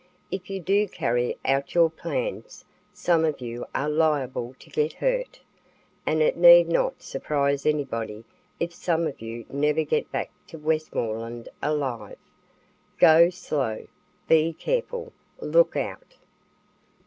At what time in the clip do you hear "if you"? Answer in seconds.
0.31-0.59